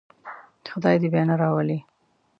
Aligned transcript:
خدای 0.71 0.95
دې 1.01 1.07
یې 1.09 1.11
بیا 1.13 1.23
نه 1.29 1.35
راولي. 1.41 1.79